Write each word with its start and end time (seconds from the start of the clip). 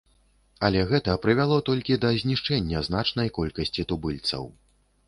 Але 0.69 0.79
гэта 0.91 1.17
прывяло 1.25 1.59
толькі 1.69 1.99
да 2.07 2.15
знішчэння 2.25 2.85
значнай 2.89 3.35
колькасці 3.39 3.81
тубыльцаў. 3.95 4.43